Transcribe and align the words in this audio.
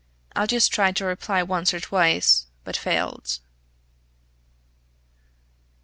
Aldous 0.35 0.67
tried 0.67 0.95
to 0.95 1.05
reply 1.05 1.43
once 1.43 1.75
or 1.75 1.79
twice, 1.79 2.47
but 2.63 2.75
failed. 2.75 3.37